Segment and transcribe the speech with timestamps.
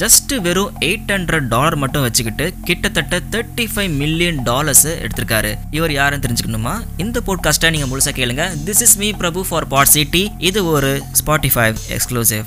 [0.00, 5.54] Just வெறும் eight hundred dollar மட்டும் வச்சுக்கிட்டு கிட்டத்தட்ட தேர்ட்டி ஃபைவ் மில்லியன் டாலர்ஸ் எடுத்திருக்காரு.
[5.70, 6.74] இவர் யாருன்னு தெரிஞ்சுக்கணுமா?
[6.96, 8.46] இந்த போட்காஸ்ட்டை நீங்கள் முழுசாக கேளுங்க.
[8.66, 12.44] This is me Prabhu for pod city இது ஒரு ஸ்பாட்டிஃபை எக்ஸ்க்ளூசிவ்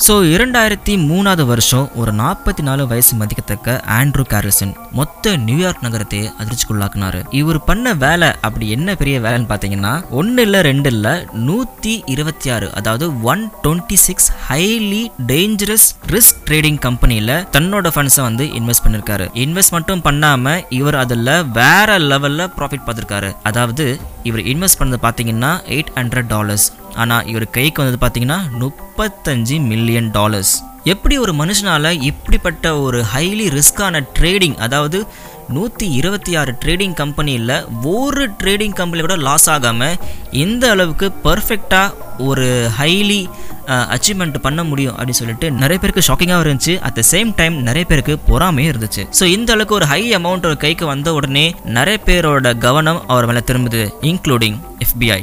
[0.00, 7.24] ஸோ இரண்டாயிரத்தி மூணாவது வருஷம் ஒரு நாற்பத்தி நாலு வயசு மதிக்கத்தக்க ஆண்ட்ரூ கேரல்சன் மொத்த நியூயார்க் நகரத்தை அதிர்ச்சிக்குள்ளாக்குனாரு.
[7.30, 12.74] இவர் பண்ண வேலை அப்படி என்ன பெரிய வேலைன்னு பார்த்தீங்கன்னா ஒன்று இல்லை ரெண்டு இல்லை நூற்றி இருபத்தி ஆறு
[12.74, 19.72] அதாவது one twenty six highly dangerous risk trading கம்பெனியில் தன்னோட ஃபண்ட்ஸை வந்து இன்வெஸ்ட் பண்ணியிருக்காரு இன்வெஸ்ட்
[19.72, 26.26] மட்டும் பண்ணாமல் இவர் அதில் வேற லெவலில் ப்ராஃபிட் பார்த்துருக்காரு அதாவது இவர் இன்வெஸ்ட் பண்ணது பார்த்தீங்கன்னா எயிட் ஹண்ட்ரட்
[26.26, 30.54] டாலர்ஸ் ஆனால் இவர் கைக்கு வந்தது பார்த்தீங்கன்னா முப்பத்தஞ்சு மில்லியன் டாலர்ஸ்
[30.84, 35.06] எப்படி ஒரு மனுஷனால் இப்படிப்பட்ட ஒரு ஹைலி ரிஸ்கான ட்ரேடிங் அதாவது
[35.48, 39.96] நூற்றி இருபத்தி ஆறு ட்ரேடிங் கம்பெனியில் ஒரு ட்ரேடிங் கம்பெனி கூட லாஸ் ஆகாமல்
[40.30, 43.28] இந்த அளவுக்கு பர்ஃபெக்டாக ஒரு ஹைலி
[43.66, 46.74] அச்சீவ்மெண்ட் பண்ண முடியும் அப்படின்னு சொல்லிட்டு நிறைய பேருக்கு ஷாக்கிங்காக இருந்துச்சு.
[46.86, 49.04] அட் த சேம் டைம் நிறைய பேருக்கு பொறாமையும் இருந்துச்சு.
[49.18, 53.42] ஸோ இந்த அளவுக்கு ஒரு ஹை அமௌண்ட் ஒரு கைக்கு வந்த உடனே நிறைய பேரோட கவனம் அவர் மேலே
[53.50, 55.22] திரும்புது இன்க்ளூடிங் எஃபிஐ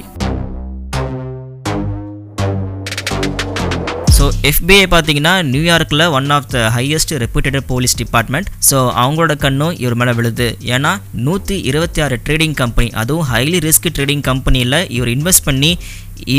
[4.51, 10.13] எஃபிஐ பார்த்தீங்கன்னா நியூயார்க்கில் one of the highest reputed police department so அவங்களோட கண்ணும் இவர் மேலே
[10.19, 10.49] விழுது.
[10.75, 10.93] ஏன்னா
[11.27, 15.73] நூற்றி இருபத்தி ஆறு ட்ரேடிங் கம்பெனி அதுவும் ஹைலி ரிஸ்க் ட்ரேடிங் கம்பெனியில் இவர் இன்வெஸ்ட் பண்ணி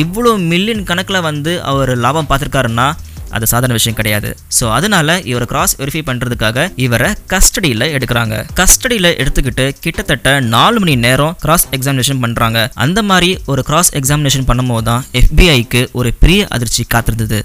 [0.03, 2.89] இவ்வளோ மில்லியன் கணக்கில் வந்து அவர் லாபம் பார்த்துருக்காருன்னா
[3.37, 4.29] அது சாதாரண விஷயம் கிடையாது.
[4.59, 8.37] ஸோ அதனால இவரை கிராஸ் வெரிஃபை பண்ணுறதுக்காக இவரை கஸ்டடியில் எடுக்கிறாங்க.
[8.61, 14.87] கஸ்டடியில் எடுத்துக்கிட்டு கிட்டத்தட்ட நாலு மணி நேரம் கிராஸ் எக்ஸாமினேஷன் பண்ணுறாங்க அந்த மாதிரி ஒரு கிராஸ் எக்ஸாமினேஷன் பண்ணும்போது
[14.91, 17.41] தான் எஃபிஐக்கு ஒரு பெரிய அதிர்ச்சி காத்திருந்தது.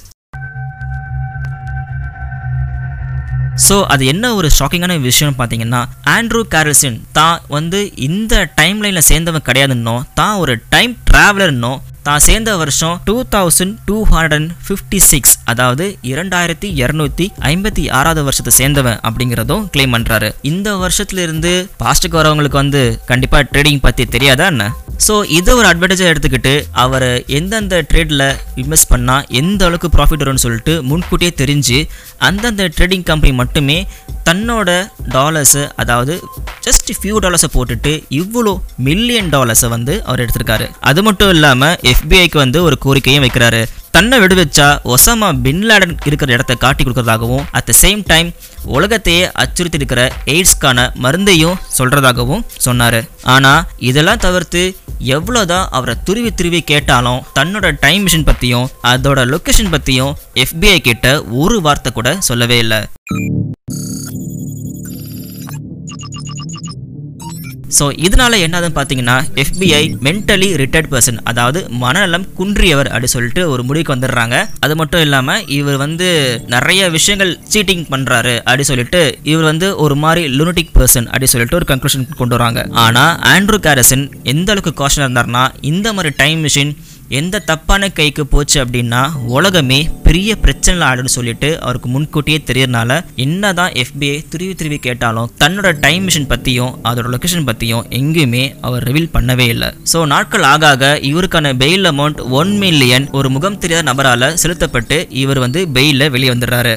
[3.63, 5.81] ஸோ அது என்ன ஒரு ஷாக்கிங்கான விஷயம்னு பார்த்தீங்கன்னா
[6.13, 12.51] ஆண்ட்ரூ கேரல்சின் தான் வந்து இந்த டைம் லைனில் சேர்ந்தவன் கிடையாதுன்னோ தான் ஒரு டைம் ட்ராவலர்னோ தான் சேர்ந்த
[12.57, 18.99] வருஷம் two thousand two hundred and fifty six அதாவது இரண்டாயிரத்தி இரநூத்தி ஐம்பத்தி ஆறாவது வருஷத்தை சேர்ந்தவன்
[19.07, 24.65] அப்படிங்கிறதும் கிளைம் பண்ணுறாரு இந்த வருஷத்துல இருந்து பாஸ்ட்டுக்கு வரவங்களுக்கு வந்து கண்டிப்பாக ட்ரேடிங் பற்றி தெரியாதா என்ன?
[25.05, 26.53] ஸோ இதை ஒரு அட்வான்டேஜாக எடுத்துக்கிட்டு
[26.83, 28.25] அவர் எந்தெந்த ட்ரேடில்
[28.61, 31.79] இன்வெஸ்ட் பண்ணால் எந்த அளவுக்கு ப்ராஃபிட் வரும்னு சொல்லிட்டு முன்கூட்டியே தெரிஞ்சு
[32.27, 33.77] அந்தந்த ட்ரேடிங் கம்பெனி மட்டுமே
[34.27, 34.69] தன்னோட
[35.15, 36.13] டாலர்ஸை அதாவது
[36.65, 38.53] ஜஸ்ட் ஃபியூ டாலர்ஸை போட்டுட்டு இவ்வளோ
[38.87, 40.67] மில்லியன் டாலர்ஸை வந்து அவர் எடுத்திருக்காரு.
[40.89, 43.61] அது மட்டும் இல்லாமல் எஃபிஐக்கு வந்து ஒரு கோரிக்கையும் வைக்கிறாரு.
[43.95, 48.29] தன்னை விடுவிச்சா ஒசாமா பின்லாடன் இருக்கிற இடத்த காட்டி கொடுக்கறதாகவும் அட் த சேம் டைம்
[48.77, 50.01] உலகத்தையே அச்சுறுத்தி இருக்கிற
[50.33, 52.99] எய்ட்ஸ்க்கான மருந்தையும் சொல்கிறதாகவும் சொன்னார்.
[53.35, 54.63] ஆனால் இதெல்லாம் தவிர்த்து
[54.99, 61.61] எவ்வளோதான் அவரை துருவி துருவி கேட்டாலும் தன்னோட டைம் மிஷின் பற்றியும் அதோட லொக்கேஷன் பற்றியும் எஃபிஐ கிட்ட ஒரு
[61.61, 62.83] வார்த்தை கூட சொல்லவே இல்லை.
[67.77, 73.95] ஸோ இதனால என்னதுன்னு பார்த்தீங்கன்னா எஃபிஐ மென்டலி ரிட்டையர்ட் பர்சன் அதாவது மனநலம் குன்றியவர் அப்படி சொல்லிட்டு ஒரு முடிவுக்கு
[73.95, 74.35] வந்துடுறாங்க.
[74.65, 76.07] அது மட்டும் இல்லாமல் இவர் வந்து
[76.55, 79.01] நிறைய விஷயங்கள் சீட்டிங் பண்ணுறாரு அப்படி சொல்லிட்டு
[79.31, 82.61] இவர் வந்து ஒரு மாதிரி லுனட்டிக் பர்சன் அப்படின்னு சொல்லிட்டு ஒரு கன்க்ளூஷன் கொண்டு வராங்க.
[82.85, 86.73] ஆனால் ஆண்ட்ரூ கேரசன் எந்த அளவுக்கு காஷனாக இருந்தார்னா இந்த மாதிரி டைம் மிஷின்
[87.19, 89.01] எந்த தப்பான கைக்கு போச்சு அப்படின்னா
[89.37, 96.05] உலகமே பெரிய பிரச்சனை ஆடுன்னு சொல்லிட்டு அவருக்கு முன்கூட்டியே தெரியறனால என்னதான் எஃபிஐ துருவி துருவி கேட்டாலும் தன்னோட டைம்
[96.07, 99.69] மிஷின் பற்றியும் அதோட லொக்கேஷன் பற்றியும் எங்கேயுமே அவர் ரிவீல் பண்ணவே இல்லை.
[99.93, 105.43] ஸோ நாட்கள் ஆக ஆக இவருக்கான பெயில் அமௌண்ட் ஒன் மில்லியன் ஒரு முகம் தெரியாத நபரால் செலுத்தப்பட்டு இவர்
[105.45, 106.75] வந்து பெயிலில் வெளியே வந்துடுறாரு.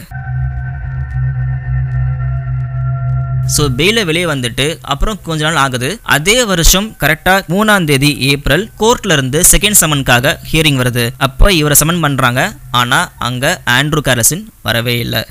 [3.55, 5.89] ஸோ பெயில வெளியே வந்துட்டு அப்புறம் கொஞ்ச நாள் ஆகுது.
[6.15, 11.05] அதே வருஷம் கரெக்டாக மூணாம் தேதி ஏப்ரல் கோர்ட்ல இருந்து செகண்ட் சமனுக்காக ஹியரிங் வருது.
[11.27, 12.43] அப்போ இவரை சமன் பண்றாங்க.
[12.81, 12.99] ஆனா
[13.29, 13.45] அங்க
[13.77, 15.23] ஆண்ட்ரூ கேரசின் வரவே இல்லை.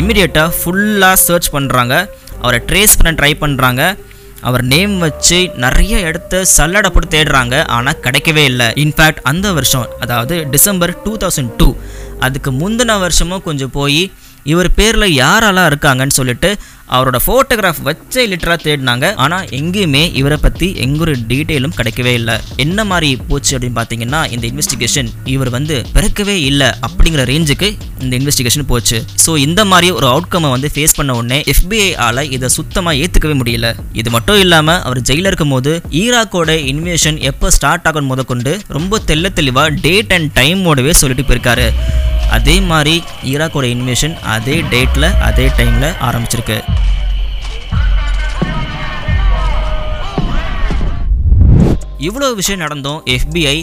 [0.00, 1.94] இம்மிடியட்டாக ஃபுல்லாக சர்ச் பண்ணுறாங்க
[2.44, 3.82] அவரை ட்ரேஸ் பண்ண ட்ரை பண்ணுறாங்க
[4.40, 8.66] அவர் நேம் வச்சு நிறைய இடத்த சல்லடை போட்டு தேடுறாங்க ஆனால் கிடைக்கவே இல்லை.
[8.66, 11.76] இன்ஃபேக்ட் அந்த வருஷம் அதாவது டிசம்பர் டூ தௌசண்ட் டூ
[12.20, 14.12] அதுக்கு முந்தின வருஷமும் கொஞ்சம் போய்
[14.42, 16.56] இவர் பேரில் யாரெல்லாம் இருக்காங்கன்னு சொல்லிட்டு
[16.96, 19.06] அவரோட ஃபோட்டோகிராஃப் வச்சே லிட்டராக தேடினாங்க.
[19.24, 22.36] ஆனால் எங்கேயுமே இவரை பற்றி எங்க ஒரு டீட்டெயிலும் கிடைக்கவே இல்லை.
[22.64, 27.68] என்ன மாதிரி போச்சு அப்படின்னு பார்த்தீங்கன்னா இந்த இன்வெஸ்டிகேஷன் இவர் வந்து பிறக்கவே இல்லை அப்படிங்கிற ரேஞ்சுக்கு
[28.04, 28.98] இந்த இன்வெஸ்டிகேஷன் போச்சு.
[29.24, 33.68] ஸோ இந்த மாதிரி ஒரு அவுட்கம்மை வந்து ஃபேஸ் பண்ண உடனே எஃபிஐ ஆல இதை சுத்தமாக ஏற்றுக்கவே முடியல.
[34.02, 35.72] இது மட்டும் இல்லாமல் அவர் ஜெயிலில் இருக்கும் போது
[36.02, 41.68] ஈராக்கோட இன்வேஷன் எப்போ ஸ்டார்ட் ஆகும் முத கொண்டு ரொம்ப தெள்ள தெளிவாக டேட் அண்ட் டைமோடவே சொல்லிட்டு போயிருக்காரு.
[42.36, 42.96] அதே மாதிரி
[43.30, 46.58] ஈராக்கோட இன்வேஷன் அதே டேட்டில் அதே டைமில் ஆரம்பிச்சிருக்கு.
[52.08, 53.56] இவ்வளோ விஷயம் நடந்தும் எஃபிஐ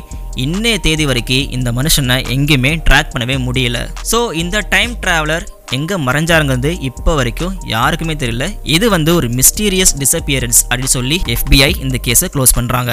[0.43, 3.77] இன்னைய தேதி வரைக்கும் இந்த மனுஷனை எங்கேயுமே ட்ராக் பண்ணவே முடியல.
[4.09, 5.45] ஸோ இந்த டைம் ட்ராவலர்
[5.77, 8.45] எங்கே மறைஞ்சாருங்கிறது இப்போ வரைக்கும் யாருக்குமே தெரியல.
[8.75, 12.91] இது வந்து ஒரு மிஸ்டீரியஸ் டிசப்பியரன்ஸ் அப்படின்னு சொல்லி எஃபிஐ இந்த கேஸை க்ளோஸ் பண்ணுறாங்க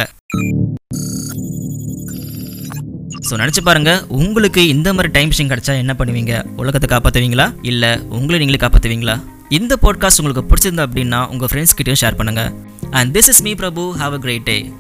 [3.29, 3.93] ஸோ நினச்சி பாருங்க
[4.23, 6.33] உங்களுக்கு இந்த மாதிரி டைம் மிஷின் கிடைச்சா என்ன பண்ணுவீங்க?
[6.63, 9.17] உலகத்தை காப்பாற்றுவீங்களா இல்லை உங்களை நீங்களே காப்பாற்றுவீங்களா
[9.49, 12.53] இந்த பாட்காஸ்ட் உங்களுக்கு பிடிச்சிருந்தா அப்படின்னா உங்கள் ஃப்ரெண்ட்ஸ் கிட்டேயும் ஷேர் பண்ணுங்க.
[12.91, 14.73] And this is me Prabhu have a great day